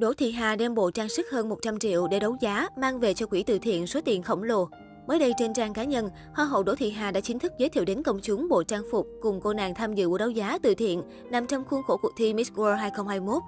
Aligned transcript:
Đỗ 0.00 0.12
Thị 0.12 0.30
Hà 0.30 0.56
đem 0.56 0.74
bộ 0.74 0.90
trang 0.90 1.08
sức 1.08 1.30
hơn 1.30 1.48
100 1.48 1.78
triệu 1.78 2.08
để 2.08 2.18
đấu 2.20 2.36
giá, 2.40 2.68
mang 2.76 3.00
về 3.00 3.14
cho 3.14 3.26
quỹ 3.26 3.42
từ 3.42 3.58
thiện 3.58 3.86
số 3.86 4.00
tiền 4.04 4.22
khổng 4.22 4.42
lồ. 4.42 4.68
Mới 5.06 5.18
đây 5.18 5.32
trên 5.38 5.54
trang 5.54 5.72
cá 5.72 5.84
nhân, 5.84 6.08
Hoa 6.34 6.44
hậu 6.44 6.62
Đỗ 6.62 6.74
Thị 6.74 6.90
Hà 6.90 7.10
đã 7.10 7.20
chính 7.20 7.38
thức 7.38 7.52
giới 7.58 7.68
thiệu 7.68 7.84
đến 7.84 8.02
công 8.02 8.20
chúng 8.22 8.48
bộ 8.48 8.62
trang 8.62 8.82
phục 8.90 9.06
cùng 9.22 9.40
cô 9.40 9.52
nàng 9.52 9.74
tham 9.74 9.94
dự 9.94 10.08
buổi 10.08 10.18
đấu 10.18 10.30
giá 10.30 10.58
từ 10.62 10.74
thiện 10.74 11.02
nằm 11.30 11.46
trong 11.46 11.64
khuôn 11.64 11.82
khổ 11.82 11.96
cuộc 12.02 12.12
thi 12.16 12.34
Miss 12.34 12.52
World 12.52 12.76
2021. 12.76 13.42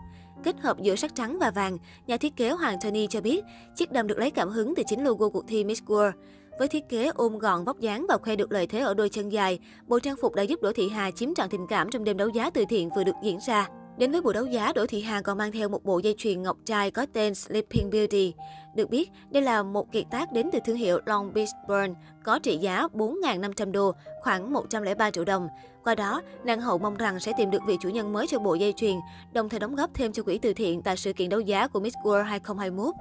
Kết 0.45 0.61
hợp 0.61 0.81
giữa 0.83 0.97
sắc 0.97 1.15
trắng 1.15 1.39
và 1.39 1.51
vàng, 1.51 1.79
nhà 2.07 2.17
thiết 2.17 2.37
kế 2.37 2.51
Hoàng 2.51 2.79
Tony 2.83 3.07
cho 3.07 3.21
biết 3.21 3.45
chiếc 3.77 3.93
đầm 3.93 4.07
được 4.07 4.19
lấy 4.19 4.31
cảm 4.31 4.49
hứng 4.49 4.75
từ 4.75 4.83
chính 4.87 5.05
logo 5.05 5.29
cuộc 5.29 5.45
thi 5.49 5.65
Miss 5.65 5.83
World. 5.83 6.13
Với 6.59 6.69
thiết 6.69 6.89
kế 6.89 7.11
ôm 7.15 7.39
gọn 7.39 7.65
vóc 7.65 7.81
dáng 7.81 8.07
và 8.09 8.19
khoe 8.19 8.37
được 8.37 8.53
lợi 8.53 8.67
thế 8.67 8.81
ở 8.81 8.95
đôi 8.95 9.09
chân 9.09 9.33
dài, 9.33 9.59
bộ 9.87 9.99
trang 9.99 10.17
phục 10.23 10.35
đã 10.35 10.43
giúp 10.43 10.63
Đỗ 10.63 10.73
Thị 10.73 10.89
Hà 10.89 11.11
chiếm 11.11 11.35
trọn 11.35 11.49
tình 11.51 11.67
cảm 11.67 11.91
trong 11.91 12.05
đêm 12.05 12.17
đấu 12.17 12.29
giá 12.29 12.51
từ 12.51 12.65
thiện 12.69 12.91
vừa 12.97 13.05
được 13.05 13.15
diễn 13.23 13.39
ra. 13.47 13.69
Đến 14.03 14.13
với 14.13 14.21
buổi 14.21 14.35
đấu 14.35 14.47
giá, 14.47 14.73
Đỗ 14.75 14.87
Thị 14.87 15.01
Hà 15.03 15.21
còn 15.21 15.39
mang 15.39 15.53
theo 15.53 15.69
một 15.69 15.85
bộ 15.85 15.99
dây 15.99 16.15
chuyền 16.19 16.43
ngọc 16.43 16.57
trai 16.65 16.91
có 16.91 17.07
tên 17.13 17.35
Sleeping 17.35 17.91
Beauty. 17.91 18.35
Được 18.75 18.91
biết, 18.91 19.11
đây 19.31 19.43
là 19.43 19.63
một 19.63 19.93
kiệt 19.93 20.05
tác 20.11 20.33
đến 20.33 20.49
từ 20.53 20.59
thương 20.65 20.77
hiệu 20.77 21.01
Long 21.07 21.35
Beach 21.35 21.49
Burn, 21.69 21.95
có 22.25 22.39
trị 22.39 22.57
giá 22.57 22.87
4.500 22.95 23.73
đô, 23.73 23.93
khoảng 24.23 24.53
103 24.53 25.11
triệu 25.11 25.25
đồng. 25.25 25.49
Qua 25.85 25.95
đó, 25.95 26.23
nàng 26.45 26.61
hậu 26.61 26.79
mong 26.79 26.97
rằng 26.97 27.21
sẽ 27.21 27.33
tìm 27.37 27.51
được 27.51 27.63
vị 27.67 27.77
chủ 27.81 27.89
nhân 27.89 28.13
mới 28.13 28.27
cho 28.27 28.39
bộ 28.39 28.55
dây 28.55 28.73
chuyền, 28.77 28.97
đồng 29.33 29.49
thời 29.49 29.61
đóng 29.61 29.77
góp 29.77 29.95
thêm 29.95 30.13
cho 30.13 30.23
quỹ 30.23 30.39
từ 30.39 30.55
thiện 30.55 30.83
tại 30.83 30.97
sự 30.97 31.13
kiện 31.13 31.29
đấu 31.29 31.41
giá 31.41 31.69
của 31.69 31.81
Miss 31.81 31.97
World 32.05 32.23
2021. 32.23 32.95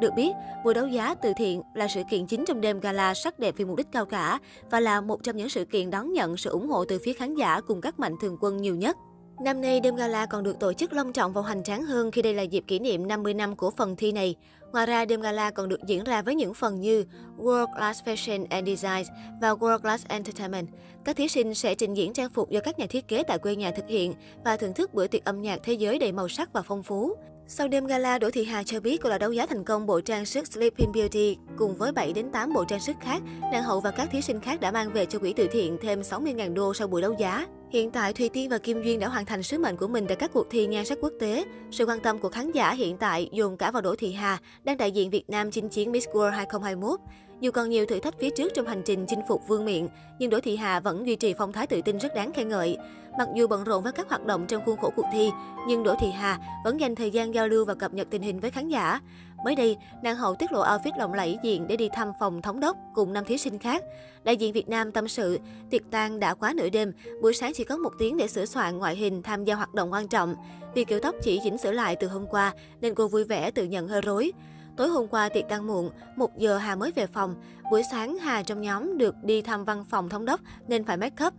Được 0.00 0.14
biết, 0.16 0.32
buổi 0.64 0.74
đấu 0.74 0.86
giá 0.86 1.14
từ 1.14 1.32
thiện 1.36 1.62
là 1.74 1.88
sự 1.88 2.02
kiện 2.10 2.26
chính 2.26 2.44
trong 2.44 2.60
đêm 2.60 2.80
gala 2.80 3.14
sắc 3.14 3.38
đẹp 3.38 3.54
vì 3.56 3.64
mục 3.64 3.76
đích 3.76 3.92
cao 3.92 4.06
cả 4.06 4.38
và 4.70 4.80
là 4.80 5.00
một 5.00 5.22
trong 5.22 5.36
những 5.36 5.48
sự 5.48 5.64
kiện 5.64 5.90
đón 5.90 6.12
nhận 6.12 6.36
sự 6.36 6.50
ủng 6.50 6.68
hộ 6.68 6.84
từ 6.84 6.98
phía 7.04 7.12
khán 7.12 7.34
giả 7.34 7.60
cùng 7.60 7.80
các 7.80 8.00
mạnh 8.00 8.14
thường 8.20 8.36
quân 8.40 8.56
nhiều 8.56 8.76
nhất. 8.76 8.96
Năm 9.44 9.60
nay, 9.60 9.80
đêm 9.80 9.96
gala 9.96 10.26
còn 10.26 10.44
được 10.44 10.58
tổ 10.60 10.72
chức 10.72 10.92
long 10.92 11.12
trọng 11.12 11.32
và 11.32 11.40
hoành 11.40 11.62
tráng 11.62 11.82
hơn 11.82 12.10
khi 12.10 12.22
đây 12.22 12.34
là 12.34 12.42
dịp 12.42 12.64
kỷ 12.66 12.78
niệm 12.78 13.08
50 13.08 13.34
năm 13.34 13.56
của 13.56 13.70
phần 13.70 13.96
thi 13.96 14.12
này. 14.12 14.36
Ngoài 14.72 14.86
ra, 14.86 15.04
đêm 15.04 15.20
gala 15.20 15.50
còn 15.50 15.68
được 15.68 15.80
diễn 15.86 16.04
ra 16.04 16.22
với 16.22 16.34
những 16.34 16.54
phần 16.54 16.80
như 16.80 17.04
World 17.38 17.66
Class 17.76 18.02
Fashion 18.04 18.46
and 18.50 18.68
Design 18.68 19.14
và 19.40 19.54
World 19.54 19.78
Class 19.78 20.06
Entertainment. 20.08 20.68
Các 21.04 21.16
thí 21.16 21.28
sinh 21.28 21.54
sẽ 21.54 21.74
trình 21.74 21.94
diễn 21.94 22.12
trang 22.12 22.30
phục 22.30 22.50
do 22.50 22.60
các 22.60 22.78
nhà 22.78 22.86
thiết 22.86 23.08
kế 23.08 23.22
tại 23.22 23.38
quê 23.38 23.56
nhà 23.56 23.70
thực 23.70 23.88
hiện 23.88 24.14
và 24.44 24.56
thưởng 24.56 24.74
thức 24.74 24.94
bữa 24.94 25.06
tiệc 25.06 25.24
âm 25.24 25.42
nhạc 25.42 25.60
thế 25.62 25.72
giới 25.72 25.98
đầy 25.98 26.12
màu 26.12 26.28
sắc 26.28 26.52
và 26.52 26.62
phong 26.62 26.82
phú. 26.82 27.14
Sau 27.54 27.68
đêm 27.68 27.86
gala, 27.86 28.18
Đỗ 28.18 28.30
Thị 28.30 28.44
Hà 28.44 28.62
cho 28.62 28.80
biết 28.80 29.00
cô 29.02 29.10
đã 29.10 29.18
đấu 29.18 29.32
giá 29.32 29.46
thành 29.46 29.64
công 29.64 29.86
bộ 29.86 30.00
trang 30.00 30.26
sức 30.26 30.46
Sleeping 30.46 30.92
Beauty 30.92 31.36
cùng 31.56 31.76
với 31.76 31.92
7 31.92 32.12
đến 32.12 32.30
8 32.30 32.52
bộ 32.52 32.64
trang 32.64 32.80
sức 32.80 32.96
khác. 33.00 33.22
Nàng 33.52 33.62
hậu 33.62 33.80
và 33.80 33.90
các 33.90 34.08
thí 34.12 34.22
sinh 34.22 34.40
khác 34.40 34.60
đã 34.60 34.70
mang 34.70 34.92
về 34.92 35.06
cho 35.06 35.18
quỹ 35.18 35.32
từ 35.32 35.46
thiện 35.52 35.76
thêm 35.82 36.00
60.000 36.00 36.54
đô 36.54 36.74
sau 36.74 36.88
buổi 36.88 37.02
đấu 37.02 37.14
giá. 37.18 37.46
Hiện 37.70 37.90
tại, 37.90 38.12
Thùy 38.12 38.28
Tiên 38.28 38.48
và 38.48 38.58
Kim 38.58 38.82
Duyên 38.82 39.00
đã 39.00 39.08
hoàn 39.08 39.24
thành 39.24 39.42
sứ 39.42 39.58
mệnh 39.58 39.76
của 39.76 39.88
mình 39.88 40.06
tại 40.06 40.16
các 40.16 40.30
cuộc 40.32 40.46
thi 40.50 40.66
nhan 40.66 40.84
sắc 40.84 40.98
quốc 41.00 41.12
tế. 41.20 41.44
Sự 41.70 41.86
quan 41.86 42.00
tâm 42.00 42.18
của 42.18 42.28
khán 42.28 42.52
giả 42.52 42.72
hiện 42.72 42.96
tại 42.96 43.28
dồn 43.32 43.56
cả 43.56 43.70
vào 43.70 43.82
Đỗ 43.82 43.94
Thị 43.96 44.12
Hà, 44.12 44.38
đang 44.64 44.76
đại 44.76 44.90
diện 44.90 45.10
Việt 45.10 45.30
Nam 45.30 45.50
chinh 45.50 45.68
chiến 45.68 45.92
Miss 45.92 46.08
World 46.08 46.30
2021. 46.30 47.00
Dù 47.40 47.50
còn 47.50 47.70
nhiều 47.70 47.86
thử 47.86 48.00
thách 48.00 48.14
phía 48.20 48.30
trước 48.30 48.52
trong 48.54 48.66
hành 48.66 48.82
trình 48.84 49.06
chinh 49.08 49.20
phục 49.28 49.48
vương 49.48 49.64
miện, 49.64 49.88
nhưng 50.18 50.30
Đỗ 50.30 50.40
Thị 50.40 50.56
Hà 50.56 50.80
vẫn 50.80 51.06
duy 51.06 51.16
trì 51.16 51.34
phong 51.38 51.52
thái 51.52 51.66
tự 51.66 51.82
tin 51.82 51.98
rất 51.98 52.14
đáng 52.14 52.32
khen 52.32 52.48
ngợi. 52.48 52.76
Mặc 53.18 53.28
dù 53.34 53.46
bận 53.46 53.64
rộn 53.64 53.82
với 53.82 53.92
các 53.92 54.08
hoạt 54.08 54.26
động 54.26 54.46
trong 54.48 54.62
khuôn 54.64 54.76
khổ 54.76 54.92
cuộc 54.96 55.06
thi, 55.12 55.30
nhưng 55.68 55.82
Đỗ 55.82 55.94
Thị 56.00 56.10
Hà 56.10 56.38
vẫn 56.64 56.80
dành 56.80 56.94
thời 56.94 57.10
gian 57.10 57.34
giao 57.34 57.41
lưu 57.46 57.64
và 57.64 57.74
cập 57.74 57.94
nhật 57.94 58.08
tình 58.10 58.22
hình 58.22 58.40
với 58.40 58.50
khán 58.50 58.68
giả. 58.68 59.00
Mới 59.44 59.54
đây, 59.54 59.76
nàng 60.02 60.16
hậu 60.16 60.34
tiết 60.34 60.52
lộ 60.52 60.64
outfit 60.64 60.98
lộng 60.98 61.14
lẫy 61.14 61.38
diện 61.42 61.66
để 61.68 61.76
đi 61.76 61.88
thăm 61.92 62.12
phòng 62.20 62.42
thống 62.42 62.60
đốc 62.60 62.76
cùng 62.94 63.12
năm 63.12 63.24
thí 63.24 63.38
sinh 63.38 63.58
khác. 63.58 63.82
Đại 64.24 64.36
diện 64.36 64.52
Việt 64.52 64.68
Nam 64.68 64.92
tâm 64.92 65.08
sự, 65.08 65.38
tiệc 65.70 65.82
tang 65.90 66.20
đã 66.20 66.34
quá 66.34 66.52
nửa 66.56 66.68
đêm, 66.68 66.92
buổi 67.22 67.34
sáng 67.34 67.52
chỉ 67.54 67.64
có 67.64 67.76
một 67.76 67.92
tiếng 67.98 68.16
để 68.16 68.28
sửa 68.28 68.44
soạn 68.44 68.78
ngoại 68.78 68.96
hình 68.96 69.22
tham 69.22 69.44
gia 69.44 69.54
hoạt 69.54 69.74
động 69.74 69.92
quan 69.92 70.08
trọng. 70.08 70.34
Vì 70.74 70.84
kiểu 70.84 71.00
tóc 71.00 71.14
chỉ 71.22 71.40
chỉnh 71.44 71.58
sửa 71.58 71.72
lại 71.72 71.96
từ 71.96 72.08
hôm 72.08 72.26
qua, 72.26 72.52
nên 72.80 72.94
cô 72.94 73.08
vui 73.08 73.24
vẻ 73.24 73.50
tự 73.50 73.64
nhận 73.64 73.88
hơi 73.88 74.00
rối. 74.00 74.32
Tối 74.76 74.88
hôm 74.88 75.08
qua 75.08 75.28
tiệc 75.28 75.48
tăng 75.48 75.66
muộn, 75.66 75.90
1 76.16 76.38
giờ 76.38 76.58
Hà 76.58 76.74
mới 76.74 76.92
về 76.92 77.06
phòng. 77.06 77.34
Buổi 77.70 77.82
sáng 77.90 78.18
Hà 78.18 78.42
trong 78.42 78.60
nhóm 78.60 78.98
được 78.98 79.14
đi 79.22 79.42
thăm 79.42 79.64
văn 79.64 79.84
phòng 79.84 80.08
thống 80.08 80.24
đốc 80.24 80.40
nên 80.68 80.84
phải 80.84 80.96
make 80.96 81.26
up. 81.26 81.34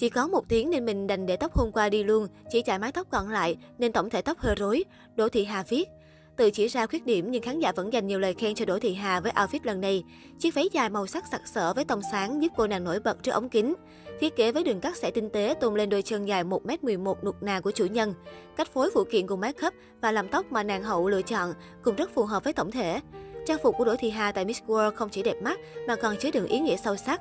Chỉ 0.00 0.08
có 0.08 0.26
một 0.26 0.48
tiếng 0.48 0.70
nên 0.70 0.86
mình 0.86 1.06
đành 1.06 1.26
để 1.26 1.36
tóc 1.36 1.52
hôm 1.54 1.72
qua 1.72 1.88
đi 1.88 2.04
luôn, 2.04 2.28
chỉ 2.50 2.62
chải 2.66 2.78
mái 2.78 2.92
tóc 2.92 3.06
còn 3.10 3.28
lại 3.28 3.56
nên 3.78 3.92
tổng 3.92 4.10
thể 4.10 4.22
tóc 4.22 4.38
hơi 4.38 4.54
rối. 4.54 4.84
Đỗ 5.16 5.28
Thị 5.28 5.44
Hà 5.44 5.62
viết. 5.68 5.88
Tự 6.36 6.50
chỉ 6.50 6.66
ra 6.66 6.86
khuyết 6.86 7.06
điểm 7.06 7.30
nhưng 7.30 7.42
khán 7.42 7.58
giả 7.58 7.72
vẫn 7.72 7.92
dành 7.92 8.06
nhiều 8.06 8.18
lời 8.18 8.34
khen 8.34 8.54
cho 8.54 8.64
Đỗ 8.64 8.78
Thị 8.78 8.94
Hà 8.94 9.20
với 9.20 9.32
outfit 9.32 9.58
lần 9.62 9.80
này. 9.80 10.04
Chiếc 10.38 10.54
váy 10.54 10.68
dài 10.72 10.90
màu 10.90 11.06
sắc 11.06 11.24
sặc 11.30 11.40
sỡ 11.54 11.72
với 11.74 11.84
tông 11.84 12.00
sáng 12.12 12.42
giúp 12.42 12.52
cô 12.56 12.66
nàng 12.66 12.84
nổi 12.84 13.00
bật 13.00 13.22
trước 13.22 13.32
ống 13.32 13.48
kính. 13.48 13.74
Thiết 14.20 14.36
kế 14.36 14.52
với 14.52 14.64
đường 14.64 14.80
cắt 14.80 14.96
sẽ 14.96 15.10
tinh 15.10 15.30
tế 15.30 15.54
tôn 15.60 15.74
lên 15.74 15.88
đôi 15.88 16.02
chân 16.02 16.28
dài 16.28 16.44
1m11 16.44 17.14
nụt 17.22 17.36
nà 17.40 17.60
của 17.60 17.70
chủ 17.70 17.86
nhân. 17.86 18.14
Cách 18.56 18.68
phối 18.72 18.90
phụ 18.94 19.04
kiện 19.10 19.26
cùng 19.26 19.40
make 19.40 19.66
up 19.66 19.74
và 20.00 20.12
làm 20.12 20.28
tóc 20.28 20.52
mà 20.52 20.62
nàng 20.62 20.82
hậu 20.82 21.08
lựa 21.08 21.22
chọn 21.22 21.52
cũng 21.82 21.96
rất 21.96 22.14
phù 22.14 22.24
hợp 22.24 22.44
với 22.44 22.52
tổng 22.52 22.70
thể. 22.70 23.00
Trang 23.46 23.58
phục 23.62 23.74
của 23.78 23.84
Đỗ 23.84 23.94
Thị 23.96 24.10
Hà 24.10 24.32
tại 24.32 24.44
Miss 24.44 24.62
World 24.66 24.94
không 24.94 25.08
chỉ 25.08 25.22
đẹp 25.22 25.42
mắt 25.42 25.58
mà 25.88 25.96
còn 25.96 26.16
chứa 26.16 26.30
đựng 26.30 26.46
ý 26.46 26.58
nghĩa 26.58 26.76
sâu 26.76 26.96
sắc. 26.96 27.20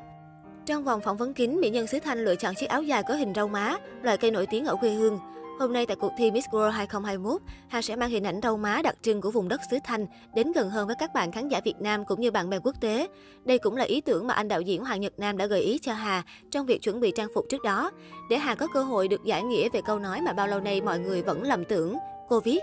Trong 0.69 0.84
vòng 0.84 1.02
phỏng 1.02 1.18
vấn 1.18 1.34
kín, 1.34 1.59
mỹ 1.62 1.69
nhân 1.69 1.88
xứ 1.88 2.00
Thanh 2.00 2.25
lựa 2.25 2.35
chọn 2.35 2.56
chiếc 2.56 2.69
áo 2.69 2.84
dài 2.84 3.03
có 3.03 3.13
hình 3.13 3.34
rau 3.35 3.47
má, 3.47 3.75
loại 4.02 4.18
cây 4.18 4.31
nổi 4.31 4.46
tiếng 4.46 4.66
ở 4.66 4.75
quê 4.75 4.90
hương. 4.90 5.19
Hôm 5.59 5.74
nay 5.74 5.85
tại 5.85 5.96
cuộc 5.96 6.12
thi 6.18 6.31
Miss 6.31 6.47
World 6.47 6.69
2021, 6.69 7.41
Hà 7.68 7.81
sẽ 7.81 7.96
mang 7.96 8.09
hình 8.09 8.24
ảnh 8.24 8.40
râu 8.44 8.57
má 8.57 8.81
đặc 8.84 8.96
trưng 9.02 9.22
của 9.22 9.31
vùng 9.31 9.47
đất 9.47 9.62
xứ 9.72 9.78
Thanh 9.84 10.06
đến 10.35 10.52
gần 10.52 10.69
hơn 10.69 10.88
với 10.88 10.96
các 11.00 11.13
bạn 11.13 11.31
khán 11.31 11.47
giả 11.47 11.62
Việt 11.66 11.81
Nam 11.81 12.06
cũng 12.06 12.22
như 12.22 12.31
bạn 12.31 12.50
bè 12.50 12.59
quốc 12.63 12.75
tế. 12.81 13.08
Đây 13.46 13.58
cũng 13.58 13.75
là 13.75 13.84
ý 13.84 14.02
tưởng 14.02 14.28
mà 14.28 14.34
anh 14.34 14.47
đạo 14.47 14.62
diễn 14.62 14.85
Hoàng 14.85 15.02
Nhật 15.02 15.19
Nam 15.19 15.38
đã 15.38 15.46
gợi 15.46 15.62
ý 15.62 15.78
cho 15.78 15.94
Hà 15.94 16.24
trong 16.52 16.66
việc 16.66 16.81
chuẩn 16.81 17.00
bị 17.00 17.12
trang 17.12 17.28
phục 17.35 17.46
trước 17.50 17.63
đó, 17.63 17.91
để 18.29 18.38
Hà 18.38 18.56
có 18.56 18.68
cơ 18.74 18.84
hội 18.84 19.08
được 19.08 19.24
giải 19.24 19.44
nghĩa 19.44 19.69
về 19.69 19.81
câu 19.85 20.00
nói 20.00 20.22
mà 20.22 20.34
bao 20.34 20.47
lâu 20.47 20.59
nay 20.59 20.81
mọi 20.81 21.00
người 21.00 21.22
vẫn 21.22 21.44
lầm 21.44 21.66
tưởng. 21.66 21.97
Cô 22.29 22.40
viết, 22.40 22.59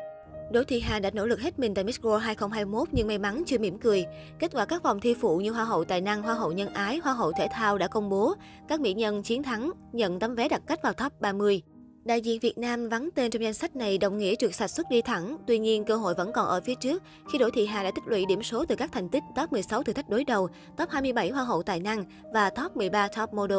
Đỗ 0.50 0.64
Thị 0.64 0.80
Hà 0.80 0.98
đã 0.98 1.10
nỗ 1.10 1.26
lực 1.26 1.40
hết 1.40 1.58
mình 1.58 1.74
tại 1.74 1.84
Miss 1.84 2.00
World 2.00 2.18
2021 2.18 2.88
nhưng 2.92 3.06
may 3.06 3.18
mắn 3.18 3.42
chưa 3.46 3.58
mỉm 3.58 3.78
cười. 3.78 4.04
Kết 4.38 4.50
quả 4.54 4.64
các 4.64 4.82
vòng 4.82 5.00
thi 5.00 5.14
phụ 5.20 5.38
như 5.38 5.50
Hoa 5.50 5.64
hậu 5.64 5.84
tài 5.84 6.00
năng, 6.00 6.22
Hoa 6.22 6.34
hậu 6.34 6.52
nhân 6.52 6.68
ái, 6.74 7.00
Hoa 7.04 7.12
hậu 7.12 7.32
thể 7.32 7.48
thao 7.52 7.78
đã 7.78 7.88
công 7.88 8.08
bố. 8.08 8.34
Các 8.68 8.80
mỹ 8.80 8.94
nhân 8.94 9.22
chiến 9.22 9.42
thắng, 9.42 9.70
nhận 9.92 10.18
tấm 10.18 10.34
vé 10.34 10.48
đặt 10.48 10.62
cách 10.66 10.82
vào 10.82 10.92
top 10.92 11.20
30. 11.20 11.62
Đại 12.04 12.20
diện 12.20 12.40
Việt 12.40 12.58
Nam 12.58 12.88
vắng 12.88 13.08
tên 13.14 13.30
trong 13.30 13.42
danh 13.42 13.54
sách 13.54 13.76
này 13.76 13.98
đồng 13.98 14.18
nghĩa 14.18 14.34
trượt 14.34 14.54
sạch 14.54 14.68
xuất 14.68 14.90
đi 14.90 15.02
thẳng, 15.02 15.36
tuy 15.46 15.58
nhiên 15.58 15.84
cơ 15.84 15.96
hội 15.96 16.14
vẫn 16.14 16.32
còn 16.32 16.46
ở 16.46 16.60
phía 16.60 16.74
trước 16.74 17.02
khi 17.32 17.38
Đỗ 17.38 17.50
Thị 17.54 17.66
Hà 17.66 17.82
đã 17.82 17.90
tích 17.90 18.04
lũy 18.06 18.26
điểm 18.26 18.42
số 18.42 18.64
từ 18.64 18.76
các 18.76 18.92
thành 18.92 19.08
tích 19.08 19.22
top 19.36 19.52
16 19.52 19.82
thử 19.82 19.92
thách 19.92 20.08
đối 20.08 20.24
đầu, 20.24 20.48
top 20.76 20.90
27 20.90 21.30
hoa 21.30 21.44
hậu 21.44 21.62
tài 21.62 21.80
năng 21.80 22.04
và 22.34 22.50
top 22.50 22.76
13 22.76 23.08
top 23.08 23.32
model. 23.32 23.58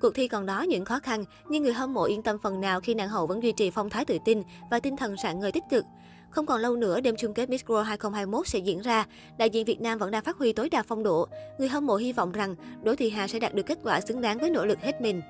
Cuộc 0.00 0.14
thi 0.14 0.28
còn 0.28 0.46
đó 0.46 0.62
những 0.62 0.84
khó 0.84 0.98
khăn, 0.98 1.24
nhưng 1.48 1.62
người 1.62 1.72
hâm 1.72 1.94
mộ 1.94 2.04
yên 2.04 2.22
tâm 2.22 2.36
phần 2.42 2.60
nào 2.60 2.80
khi 2.80 2.94
nàng 2.94 3.08
hậu 3.08 3.26
vẫn 3.26 3.42
duy 3.42 3.52
trì 3.52 3.70
phong 3.70 3.90
thái 3.90 4.04
tự 4.04 4.18
tin 4.24 4.42
và 4.70 4.80
tinh 4.80 4.96
thần 4.96 5.16
rạng 5.22 5.40
ngời 5.40 5.52
tích 5.52 5.64
cực. 5.70 5.84
Không 6.34 6.46
còn 6.46 6.60
lâu 6.60 6.76
nữa, 6.76 7.00
đêm 7.00 7.16
chung 7.16 7.34
kết 7.34 7.50
Miss 7.50 7.64
World 7.64 7.82
2021 7.82 8.48
sẽ 8.48 8.58
diễn 8.58 8.80
ra. 8.80 9.06
Đại 9.38 9.50
diện 9.50 9.64
Việt 9.64 9.80
Nam 9.80 9.98
vẫn 9.98 10.10
đang 10.10 10.24
phát 10.24 10.36
huy 10.38 10.52
tối 10.52 10.68
đa 10.68 10.82
phong 10.82 11.02
độ. 11.02 11.28
Người 11.58 11.68
hâm 11.68 11.86
mộ 11.86 11.96
hy 11.96 12.12
vọng 12.12 12.32
rằng 12.32 12.54
Đỗ 12.82 12.94
Thị 12.94 13.10
Hà 13.10 13.28
sẽ 13.28 13.38
đạt 13.38 13.54
được 13.54 13.66
kết 13.66 13.78
quả 13.82 14.00
xứng 14.00 14.20
đáng 14.20 14.38
với 14.38 14.50
nỗ 14.50 14.64
lực 14.64 14.80
hết 14.80 15.00
mình. 15.00 15.22